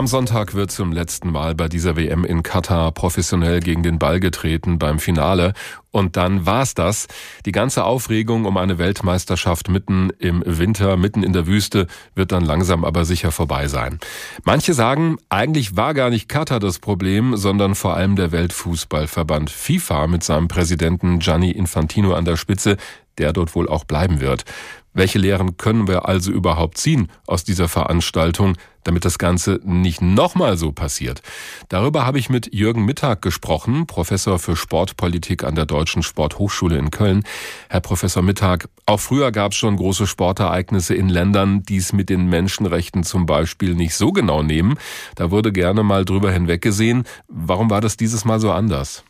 Am 0.00 0.06
Sonntag 0.06 0.54
wird 0.54 0.70
zum 0.70 0.92
letzten 0.92 1.30
Mal 1.30 1.54
bei 1.54 1.68
dieser 1.68 1.94
WM 1.94 2.24
in 2.24 2.42
Katar 2.42 2.90
professionell 2.90 3.60
gegen 3.60 3.82
den 3.82 3.98
Ball 3.98 4.18
getreten 4.18 4.78
beim 4.78 4.98
Finale. 4.98 5.52
Und 5.90 6.16
dann 6.16 6.46
war's 6.46 6.72
das. 6.72 7.06
Die 7.44 7.52
ganze 7.52 7.84
Aufregung 7.84 8.46
um 8.46 8.56
eine 8.56 8.78
Weltmeisterschaft 8.78 9.68
mitten 9.68 10.08
im 10.18 10.42
Winter, 10.46 10.96
mitten 10.96 11.22
in 11.22 11.34
der 11.34 11.46
Wüste, 11.46 11.86
wird 12.14 12.32
dann 12.32 12.46
langsam 12.46 12.82
aber 12.86 13.04
sicher 13.04 13.30
vorbei 13.30 13.68
sein. 13.68 13.98
Manche 14.42 14.72
sagen, 14.72 15.18
eigentlich 15.28 15.76
war 15.76 15.92
gar 15.92 16.08
nicht 16.08 16.30
Katar 16.30 16.60
das 16.60 16.78
Problem, 16.78 17.36
sondern 17.36 17.74
vor 17.74 17.94
allem 17.94 18.16
der 18.16 18.32
Weltfußballverband 18.32 19.50
FIFA 19.50 20.06
mit 20.06 20.24
seinem 20.24 20.48
Präsidenten 20.48 21.18
Gianni 21.18 21.50
Infantino 21.50 22.14
an 22.14 22.24
der 22.24 22.38
Spitze, 22.38 22.78
der 23.20 23.32
dort 23.32 23.54
wohl 23.54 23.68
auch 23.68 23.84
bleiben 23.84 24.20
wird. 24.20 24.44
Welche 24.92 25.20
Lehren 25.20 25.56
können 25.56 25.86
wir 25.86 26.08
also 26.08 26.32
überhaupt 26.32 26.76
ziehen 26.76 27.08
aus 27.26 27.44
dieser 27.44 27.68
Veranstaltung, 27.68 28.56
damit 28.82 29.04
das 29.04 29.18
Ganze 29.18 29.60
nicht 29.62 30.02
nochmal 30.02 30.56
so 30.56 30.72
passiert? 30.72 31.22
Darüber 31.68 32.04
habe 32.04 32.18
ich 32.18 32.28
mit 32.28 32.52
Jürgen 32.52 32.84
Mittag 32.84 33.22
gesprochen, 33.22 33.86
Professor 33.86 34.40
für 34.40 34.56
Sportpolitik 34.56 35.44
an 35.44 35.54
der 35.54 35.66
Deutschen 35.66 36.02
Sporthochschule 36.02 36.76
in 36.76 36.90
Köln. 36.90 37.22
Herr 37.68 37.80
Professor 37.80 38.22
Mittag, 38.22 38.68
auch 38.84 38.98
früher 38.98 39.30
gab 39.30 39.52
es 39.52 39.58
schon 39.58 39.76
große 39.76 40.08
Sportereignisse 40.08 40.94
in 40.94 41.08
Ländern, 41.08 41.62
die 41.62 41.76
es 41.76 41.92
mit 41.92 42.08
den 42.08 42.26
Menschenrechten 42.26 43.04
zum 43.04 43.26
Beispiel 43.26 43.76
nicht 43.76 43.94
so 43.94 44.10
genau 44.10 44.42
nehmen. 44.42 44.74
Da 45.14 45.30
wurde 45.30 45.52
gerne 45.52 45.84
mal 45.84 46.04
drüber 46.04 46.32
hinweggesehen. 46.32 47.04
Warum 47.28 47.70
war 47.70 47.80
das 47.80 47.96
dieses 47.96 48.24
Mal 48.24 48.40
so 48.40 48.50
anders? 48.50 49.04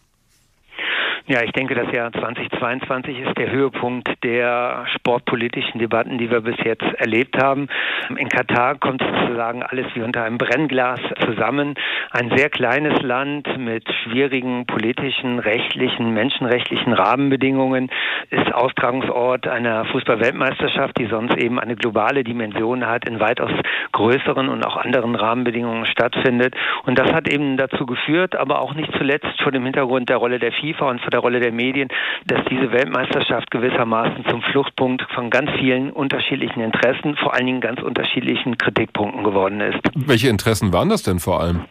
Ja, 1.31 1.45
ich 1.45 1.53
denke, 1.53 1.77
das 1.77 1.93
Jahr 1.93 2.13
2022 2.13 3.21
ist 3.21 3.39
der 3.39 3.53
Höhepunkt 3.53 4.09
der 4.25 4.85
sportpolitischen 4.97 5.79
Debatten, 5.79 6.19
die 6.19 6.29
wir 6.29 6.41
bis 6.41 6.57
jetzt 6.65 6.83
erlebt 6.97 7.41
haben. 7.41 7.69
In 8.17 8.29
Katar 8.29 8.75
kommt 8.81 9.01
sozusagen 9.01 9.63
alles 9.63 9.87
wie 9.95 10.03
unter 10.03 10.25
einem 10.25 10.39
Brennglas 10.39 10.99
zusammen. 11.25 11.77
Ein 12.11 12.33
sehr 12.35 12.51
kleines 12.51 13.01
Land 13.03 13.47
mit 13.57 13.85
schwierigen 14.03 14.67
politischen, 14.67 15.39
rechtlichen, 15.39 16.13
menschenrechtlichen 16.13 16.95
Rahmenbedingungen 16.95 17.91
ist 18.31 18.53
Austragungsort 18.53 19.47
einer 19.47 19.85
Fußballweltmeisterschaft, 19.85 20.99
die 20.99 21.07
sonst 21.07 21.37
eben 21.37 21.61
eine 21.61 21.77
globale 21.77 22.25
Dimension 22.25 22.89
hat, 22.89 23.09
in 23.09 23.21
weitaus 23.21 23.53
größeren 23.93 24.49
und 24.49 24.67
auch 24.67 24.77
anderen 24.77 25.15
Rahmenbedingungen 25.15 25.87
stattfindet. 25.87 26.57
Und 26.87 26.99
das 26.99 27.13
hat 27.13 27.29
eben 27.29 27.57
dazu 27.57 27.87
geführt, 27.87 28.35
aber 28.35 28.61
auch 28.61 28.75
nicht 28.75 28.91
zuletzt 28.99 29.41
vor 29.41 29.53
dem 29.53 29.63
Hintergrund 29.63 30.09
der 30.09 30.17
Rolle 30.17 30.41
der 30.41 30.51
FIFA 30.51 30.91
und 30.91 31.01
vor 31.01 31.11
der 31.11 31.20
Rolle 31.21 31.41
der 31.41 31.53
Medien, 31.53 31.89
dass 32.27 32.41
diese 32.51 32.73
Weltmeisterschaft 32.73 33.51
gewissermaßen 33.51 34.25
zum 34.29 34.43
Fluchtpunkt 34.43 35.03
von 35.15 35.31
ganz 35.31 35.51
vielen 35.59 35.91
unterschiedlichen 35.91 36.61
Interessen, 36.61 37.17
vor 37.17 37.35
allen 37.35 37.47
Dingen 37.47 37.61
ganz 37.61 37.81
unterschiedlichen 37.81 38.59
Kritikpunkten 38.59 39.25
geworden 39.25 39.61
ist. 39.61 39.81
Welche 39.95 40.29
Interessen 40.29 40.73
waren 40.73 40.89
das 40.89 41.03
denn 41.03 41.19
vor 41.19 41.41
allem? 41.41 41.65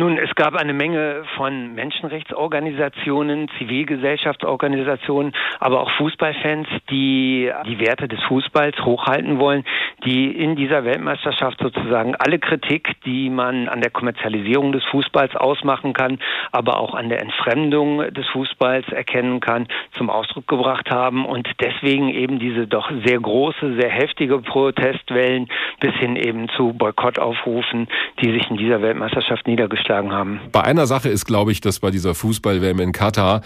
Nun, 0.00 0.16
es 0.16 0.34
gab 0.34 0.54
eine 0.54 0.72
Menge 0.72 1.24
von 1.36 1.74
Menschenrechtsorganisationen, 1.74 3.50
Zivilgesellschaftsorganisationen, 3.58 5.34
aber 5.58 5.82
auch 5.82 5.90
Fußballfans, 5.98 6.68
die 6.88 7.52
die 7.66 7.80
Werte 7.80 8.08
des 8.08 8.18
Fußballs 8.22 8.82
hochhalten 8.82 9.38
wollen, 9.38 9.62
die 10.06 10.30
in 10.30 10.56
dieser 10.56 10.86
Weltmeisterschaft 10.86 11.58
sozusagen 11.60 12.14
alle 12.16 12.38
Kritik, 12.38 12.94
die 13.04 13.28
man 13.28 13.68
an 13.68 13.82
der 13.82 13.90
Kommerzialisierung 13.90 14.72
des 14.72 14.82
Fußballs 14.84 15.36
ausmachen 15.36 15.92
kann, 15.92 16.18
aber 16.50 16.80
auch 16.80 16.94
an 16.94 17.10
der 17.10 17.20
Entfremdung 17.20 17.98
des 18.14 18.26
Fußballs 18.28 18.88
erkennen 18.88 19.40
kann, 19.40 19.68
zum 19.98 20.08
Ausdruck 20.08 20.48
gebracht 20.48 20.90
haben 20.90 21.26
und 21.26 21.46
deswegen 21.60 22.08
eben 22.08 22.38
diese 22.38 22.66
doch 22.66 22.90
sehr 23.04 23.20
große, 23.20 23.74
sehr 23.78 23.90
heftige 23.90 24.38
Protestwellen 24.38 25.50
bis 25.78 25.92
hin 25.96 26.16
eben 26.16 26.48
zu 26.56 26.72
Boykottaufrufen, 26.72 27.86
die 28.22 28.32
sich 28.32 28.48
in 28.50 28.56
dieser 28.56 28.80
Weltmeisterschaft 28.80 29.46
niedergeschlagen 29.46 29.89
eingeschlagen 29.90 30.12
haben. 30.12 30.40
Bei 30.52 30.62
einer 30.62 30.86
Sache 30.86 31.08
ist, 31.08 31.24
glaube 31.24 31.52
ich, 31.52 31.60
dass 31.60 31.80
bei 31.80 31.90
dieser 31.90 32.14
Fußball-WM 32.14 32.80
in 32.80 32.92
Katar 32.92 33.42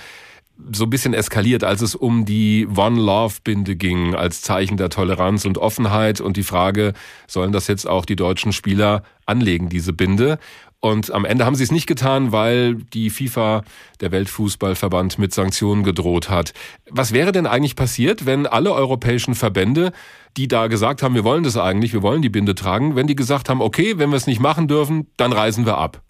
so 0.72 0.84
ein 0.84 0.90
bisschen 0.90 1.14
eskaliert, 1.14 1.64
als 1.64 1.80
es 1.80 1.96
um 1.96 2.24
die 2.24 2.68
One 2.76 3.00
Love 3.00 3.34
Binde 3.42 3.74
ging, 3.74 4.14
als 4.14 4.42
Zeichen 4.42 4.76
der 4.76 4.88
Toleranz 4.88 5.44
und 5.44 5.58
Offenheit 5.58 6.20
und 6.20 6.36
die 6.36 6.44
Frage, 6.44 6.92
sollen 7.26 7.50
das 7.50 7.66
jetzt 7.66 7.88
auch 7.88 8.06
die 8.06 8.14
deutschen 8.14 8.52
Spieler 8.52 9.02
anlegen, 9.26 9.68
diese 9.68 9.92
Binde? 9.92 10.38
Und 10.78 11.10
am 11.10 11.24
Ende 11.24 11.44
haben 11.46 11.56
sie 11.56 11.64
es 11.64 11.72
nicht 11.72 11.86
getan, 11.86 12.30
weil 12.30 12.74
die 12.74 13.08
FIFA, 13.10 13.62
der 14.00 14.12
Weltfußballverband, 14.12 15.18
mit 15.18 15.32
Sanktionen 15.32 15.82
gedroht 15.82 16.28
hat. 16.28 16.52
Was 16.90 17.12
wäre 17.12 17.32
denn 17.32 17.46
eigentlich 17.46 17.74
passiert, 17.74 18.26
wenn 18.26 18.46
alle 18.46 18.70
europäischen 18.72 19.34
Verbände, 19.34 19.92
die 20.36 20.46
da 20.46 20.66
gesagt 20.66 21.02
haben, 21.02 21.14
wir 21.14 21.24
wollen 21.24 21.42
das 21.42 21.56
eigentlich, 21.56 21.94
wir 21.94 22.02
wollen 22.02 22.22
die 22.22 22.28
Binde 22.28 22.54
tragen, 22.54 22.94
wenn 22.94 23.06
die 23.06 23.16
gesagt 23.16 23.48
haben, 23.48 23.62
okay, 23.62 23.94
wenn 23.96 24.10
wir 24.10 24.16
es 24.16 24.26
nicht 24.26 24.40
machen 24.40 24.68
dürfen, 24.68 25.08
dann 25.16 25.32
reisen 25.32 25.64
wir 25.64 25.78
ab? 25.78 26.03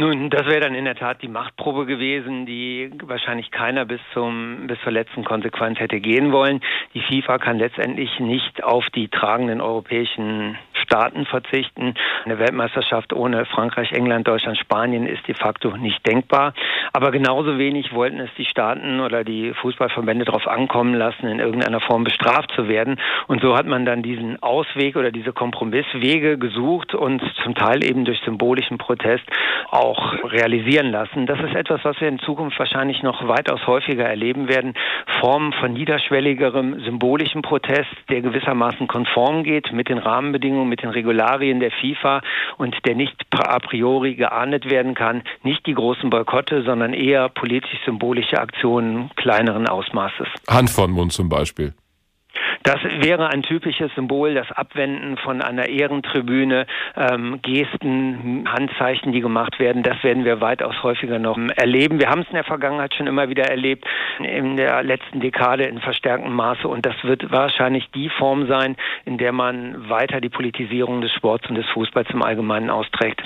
Nun, 0.00 0.30
das 0.30 0.46
wäre 0.46 0.60
dann 0.60 0.76
in 0.76 0.84
der 0.84 0.94
Tat 0.94 1.22
die 1.22 1.28
Machtprobe 1.28 1.84
gewesen, 1.84 2.46
die 2.46 2.88
wahrscheinlich 3.02 3.50
keiner 3.50 3.84
bis 3.84 4.00
zum 4.14 4.68
bis 4.68 4.78
zur 4.84 4.92
letzten 4.92 5.24
Konsequenz 5.24 5.80
hätte 5.80 5.98
gehen 5.98 6.30
wollen. 6.30 6.60
Die 6.94 7.00
FIFA 7.00 7.38
kann 7.38 7.58
letztendlich 7.58 8.20
nicht 8.20 8.62
auf 8.62 8.86
die 8.94 9.08
tragenden 9.08 9.60
europäischen 9.60 10.56
Staaten 10.88 11.26
verzichten. 11.26 11.94
Eine 12.24 12.38
Weltmeisterschaft 12.38 13.12
ohne 13.12 13.44
Frankreich, 13.44 13.92
England, 13.92 14.26
Deutschland, 14.26 14.56
Spanien 14.56 15.06
ist 15.06 15.28
de 15.28 15.34
facto 15.34 15.76
nicht 15.76 16.06
denkbar. 16.06 16.54
Aber 16.94 17.10
genauso 17.10 17.58
wenig 17.58 17.92
wollten 17.92 18.18
es 18.20 18.30
die 18.38 18.46
Staaten 18.46 19.00
oder 19.00 19.22
die 19.22 19.52
Fußballverbände 19.52 20.24
darauf 20.24 20.48
ankommen 20.48 20.94
lassen, 20.94 21.28
in 21.28 21.40
irgendeiner 21.40 21.80
Form 21.80 22.04
bestraft 22.04 22.52
zu 22.52 22.68
werden. 22.68 22.98
Und 23.26 23.42
so 23.42 23.54
hat 23.54 23.66
man 23.66 23.84
dann 23.84 24.02
diesen 24.02 24.42
Ausweg 24.42 24.96
oder 24.96 25.10
diese 25.10 25.34
Kompromisswege 25.34 26.38
gesucht 26.38 26.94
und 26.94 27.22
zum 27.44 27.54
Teil 27.54 27.84
eben 27.84 28.06
durch 28.06 28.20
symbolischen 28.24 28.78
Protest 28.78 29.24
auch 29.70 30.14
realisieren 30.24 30.90
lassen. 30.90 31.26
Das 31.26 31.38
ist 31.40 31.54
etwas, 31.54 31.84
was 31.84 32.00
wir 32.00 32.08
in 32.08 32.18
Zukunft 32.18 32.58
wahrscheinlich 32.58 33.02
noch 33.02 33.28
weitaus 33.28 33.66
häufiger 33.66 34.06
erleben 34.06 34.48
werden. 34.48 34.72
Formen 35.20 35.52
von 35.52 35.72
niederschwelligerem 35.72 36.80
symbolischen 36.84 37.42
Protest, 37.42 37.90
der 38.08 38.20
gewissermaßen 38.20 38.86
konform 38.86 39.42
geht 39.42 39.72
mit 39.72 39.88
den 39.88 39.98
Rahmenbedingungen, 39.98 40.68
mit 40.68 40.82
den 40.82 40.90
Regularien 40.90 41.60
der 41.60 41.70
FIFA 41.70 42.22
und 42.56 42.76
der 42.86 42.94
nicht 42.94 43.14
a 43.32 43.58
priori 43.58 44.14
geahndet 44.14 44.70
werden 44.70 44.94
kann. 44.94 45.22
Nicht 45.42 45.66
die 45.66 45.74
großen 45.74 46.10
Boykotte, 46.10 46.62
sondern 46.62 46.92
eher 46.92 47.28
politisch-symbolische 47.28 48.38
Aktionen 48.38 49.10
kleineren 49.16 49.68
Ausmaßes. 49.68 50.28
Hand 50.48 50.70
von 50.70 50.90
Mund 50.90 51.12
zum 51.12 51.28
Beispiel. 51.28 51.74
Das 52.62 52.82
wäre 52.82 53.28
ein 53.28 53.42
typisches 53.42 53.90
Symbol, 53.94 54.34
das 54.34 54.50
Abwenden 54.52 55.16
von 55.16 55.42
einer 55.42 55.68
Ehrentribüne, 55.68 56.66
ähm, 56.96 57.40
Gesten, 57.42 58.44
Handzeichen, 58.48 59.12
die 59.12 59.20
gemacht 59.20 59.58
werden. 59.58 59.82
Das 59.82 60.02
werden 60.02 60.24
wir 60.24 60.40
weitaus 60.40 60.82
häufiger 60.82 61.18
noch 61.18 61.38
erleben. 61.56 61.98
Wir 61.98 62.10
haben 62.10 62.22
es 62.22 62.28
in 62.28 62.34
der 62.34 62.44
Vergangenheit 62.44 62.94
schon 62.94 63.06
immer 63.06 63.28
wieder 63.28 63.44
erlebt, 63.44 63.84
in 64.18 64.56
der 64.56 64.82
letzten 64.82 65.20
Dekade 65.20 65.64
in 65.64 65.80
verstärktem 65.80 66.32
Maße. 66.32 66.66
Und 66.66 66.84
das 66.84 66.94
wird 67.02 67.30
wahrscheinlich 67.30 67.88
die 67.94 68.08
Form 68.08 68.46
sein, 68.48 68.76
in 69.04 69.18
der 69.18 69.32
man 69.32 69.88
weiter 69.88 70.20
die 70.20 70.28
Politisierung 70.28 71.00
des 71.00 71.12
Sports 71.12 71.48
und 71.48 71.54
des 71.54 71.66
Fußballs 71.72 72.08
im 72.10 72.22
Allgemeinen 72.22 72.70
austrägt. 72.70 73.22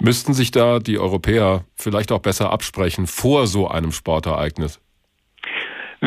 Müssten 0.00 0.32
sich 0.32 0.50
da 0.50 0.78
die 0.78 0.98
Europäer 0.98 1.64
vielleicht 1.74 2.12
auch 2.12 2.20
besser 2.20 2.50
absprechen 2.50 3.06
vor 3.06 3.46
so 3.46 3.68
einem 3.68 3.92
Sportereignis? 3.92 4.80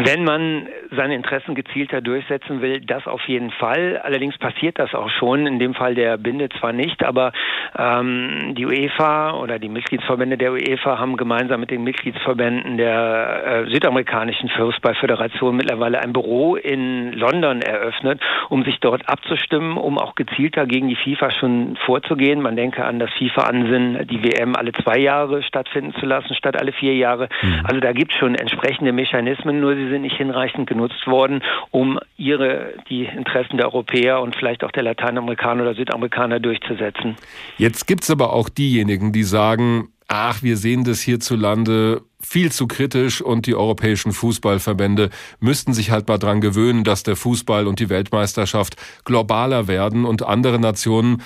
Wenn 0.05 0.23
man 0.23 0.67
seine 0.91 1.15
Interessen 1.15 1.55
gezielter 1.55 2.01
durchsetzen 2.01 2.61
will, 2.61 2.79
das 2.81 3.05
auf 3.05 3.21
jeden 3.27 3.51
Fall. 3.51 3.99
Allerdings 4.03 4.37
passiert 4.37 4.79
das 4.79 4.93
auch 4.93 5.09
schon, 5.09 5.45
in 5.45 5.59
dem 5.59 5.73
Fall 5.73 5.93
der 5.93 6.17
Binde 6.17 6.49
zwar 6.59 6.73
nicht, 6.73 7.03
aber 7.03 7.31
ähm, 7.77 8.55
die 8.55 8.65
UEFA 8.65 9.33
oder 9.33 9.59
die 9.59 9.69
Mitgliedsverbände 9.69 10.37
der 10.37 10.53
UEFA 10.53 10.99
haben 10.99 11.17
gemeinsam 11.17 11.59
mit 11.59 11.71
den 11.71 11.83
Mitgliedsverbänden 11.83 12.77
der 12.77 13.65
äh, 13.65 13.69
südamerikanischen 13.69 14.49
Fußballföderation 14.49 15.55
mittlerweile 15.55 15.99
ein 15.99 16.13
Büro 16.13 16.55
in 16.55 17.13
London 17.13 17.61
eröffnet, 17.61 18.21
um 18.49 18.63
sich 18.63 18.79
dort 18.79 19.07
abzustimmen, 19.09 19.77
um 19.77 19.97
auch 19.97 20.15
gezielter 20.15 20.65
gegen 20.65 20.87
die 20.87 20.95
FIFA 20.95 21.31
schon 21.31 21.77
vorzugehen. 21.85 22.41
Man 22.41 22.55
denke 22.55 22.85
an 22.85 22.99
das 22.99 23.11
FIFA-Ansinnen, 23.13 24.07
die 24.07 24.23
WM 24.23 24.55
alle 24.55 24.71
zwei 24.71 24.97
Jahre 24.97 25.43
stattfinden 25.43 25.93
zu 25.99 26.05
lassen, 26.05 26.33
statt 26.35 26.59
alle 26.59 26.71
vier 26.71 26.95
Jahre. 26.95 27.29
Mhm. 27.41 27.65
Also 27.65 27.79
da 27.79 27.91
gibt 27.91 28.13
es 28.13 28.17
schon 28.17 28.35
entsprechende 28.35 28.93
Mechanismen, 28.93 29.59
nur 29.59 29.75
sie 29.75 29.88
sind 29.89 30.03
nicht 30.03 30.17
hinreichend 30.17 30.67
genutzt 30.67 31.05
worden, 31.07 31.43
um 31.71 31.99
ihre, 32.17 32.73
die 32.89 33.05
Interessen 33.05 33.57
der 33.57 33.67
Europäer 33.67 34.21
und 34.21 34.35
vielleicht 34.35 34.63
auch 34.63 34.71
der 34.71 34.83
Lateinamerikaner 34.83 35.63
oder 35.63 35.75
Südamerikaner 35.75 36.39
durchzusetzen. 36.39 37.15
Jetzt 37.57 37.87
gibt 37.87 38.03
es 38.03 38.11
aber 38.11 38.33
auch 38.33 38.49
diejenigen, 38.49 39.11
die 39.11 39.23
sagen, 39.23 39.89
ach, 40.07 40.43
wir 40.43 40.57
sehen 40.57 40.83
das 40.83 41.01
hierzulande 41.01 42.01
viel 42.21 42.51
zu 42.51 42.67
kritisch 42.67 43.21
und 43.21 43.45
die 43.45 43.55
europäischen 43.55 44.11
Fußballverbände 44.11 45.09
müssten 45.39 45.73
sich 45.73 45.91
halt 45.91 46.07
mal 46.07 46.17
dran 46.17 46.41
gewöhnen, 46.41 46.83
dass 46.83 47.03
der 47.03 47.15
Fußball 47.15 47.67
und 47.67 47.79
die 47.79 47.89
Weltmeisterschaft 47.89 48.75
globaler 49.05 49.67
werden 49.67 50.05
und 50.05 50.23
andere 50.23 50.59
Nationen 50.59 51.21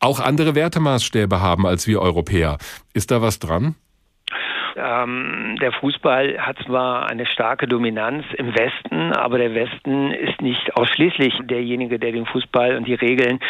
auch 0.00 0.20
andere 0.20 0.54
Wertemaßstäbe 0.54 1.40
haben 1.40 1.66
als 1.66 1.86
wir 1.86 2.00
Europäer. 2.00 2.58
Ist 2.94 3.10
da 3.10 3.20
was 3.20 3.40
dran? 3.40 3.74
Ähm, 4.78 5.56
der 5.60 5.72
Fußball 5.72 6.38
hat 6.38 6.58
zwar 6.64 7.08
eine 7.08 7.26
starke 7.26 7.66
Dominanz 7.66 8.24
im 8.36 8.54
Westen, 8.54 9.12
aber 9.12 9.38
der 9.38 9.54
Westen 9.54 10.12
ist 10.12 10.40
nicht 10.40 10.76
ausschließlich 10.76 11.40
derjenige, 11.44 11.98
der 11.98 12.12
den 12.12 12.26
Fußball 12.26 12.76
und 12.76 12.86
die 12.86 12.94
Regeln 12.94 13.40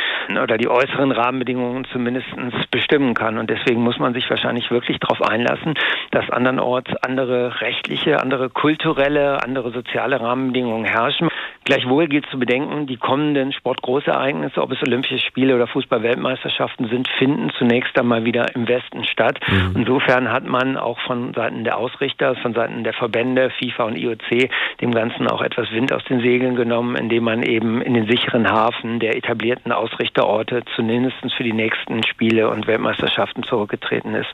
oder 0.43 0.59
die 0.59 0.69
äußeren 0.69 1.13
Rahmenbedingungen 1.13 1.85
zumindest 1.93 2.29
bestimmen 2.71 3.15
kann. 3.15 3.39
Und 3.39 3.51
deswegen 3.51 3.83
muss 3.83 3.99
man 3.99 4.15
sich 4.15 4.29
wahrscheinlich 4.31 4.71
wirklich 4.71 4.99
darauf 5.01 5.23
einlassen, 5.23 5.75
dass 6.11 6.29
andernorts 6.31 6.95
andere 7.03 7.61
rechtliche, 7.61 8.21
andere 8.21 8.51
kulturelle, 8.51 9.43
andere 9.43 9.71
soziale 9.71 10.21
Rahmenbedingungen 10.21 10.85
herrschen. 10.85 11.29
Gleichwohl 11.65 12.09
gilt 12.09 12.27
zu 12.31 12.39
bedenken, 12.39 12.87
die 12.87 12.97
kommenden 12.97 13.53
Sportgroßereignisse, 13.53 14.63
ob 14.63 14.73
es 14.73 14.83
Olympische 14.83 15.19
Spiele 15.19 15.55
oder 15.55 15.67
Fußball-Weltmeisterschaften 15.67 16.89
sind, 16.89 17.09
finden 17.19 17.51
zunächst 17.59 17.99
einmal 17.99 18.25
wieder 18.25 18.55
im 18.55 18.69
Westen 18.69 19.05
statt. 19.05 19.39
Mhm. 19.47 19.73
Insofern 19.77 20.33
hat 20.33 20.45
man 20.45 20.77
auch 20.77 20.99
von 21.19 21.35
Seiten 21.35 21.65
der 21.65 21.77
Ausrichter, 21.77 22.37
von 22.37 22.55
Seiten 22.55 22.85
der 22.85 22.93
Verbände, 22.93 23.51
FIFA 23.51 23.85
und 23.85 23.97
IOC, 23.97 24.51
dem 24.81 24.93
Ganzen 24.93 25.27
auch 25.27 25.43
etwas 25.43 25.71
Wind 25.73 25.93
aus 25.93 26.05
den 26.05 26.21
Segeln 26.21 26.55
genommen, 26.55 26.97
indem 26.97 27.25
man 27.25 27.43
eben 27.43 27.83
in 27.83 27.95
den 27.95 28.07
sicheren 28.09 28.49
Hafen 28.49 29.01
der 29.01 29.17
etablierten 29.17 29.73
Ausrichterorte 29.73 30.63
zumindest 30.77 31.17
für 31.37 31.45
die 31.45 31.53
nächsten 31.53 32.03
Spiele 32.05 32.49
und 32.49 32.67
Weltmeisterschaften 32.67 33.43
zurückgetreten 33.43 34.15
ist. 34.15 34.33